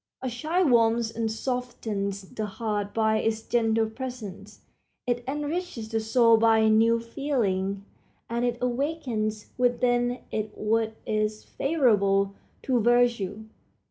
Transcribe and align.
A 0.23 0.29
child 0.31 0.71
warms 0.71 1.15
and 1.15 1.31
softens 1.31 2.23
the 2.23 2.47
heart 2.47 2.91
by 2.91 3.19
its 3.19 3.43
gentle 3.43 3.85
presence; 3.87 4.61
it 5.05 5.23
enriches 5.27 5.89
the 5.89 5.99
soul 5.99 6.37
by 6.37 6.67
new 6.69 6.99
feeling, 6.99 7.85
and 8.27 8.43
it 8.43 8.57
awakens 8.61 9.51
within 9.59 10.17
it 10.31 10.57
what 10.57 10.95
is 11.05 11.43
favorable 11.43 12.33
to 12.63 12.79
virtue. 12.81 13.43